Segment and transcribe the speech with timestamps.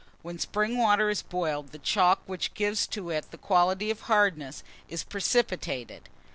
[0.23, 4.63] When spring water is boiled, the chalk which gives to it the quality of hardness,
[4.89, 6.09] is precipitated.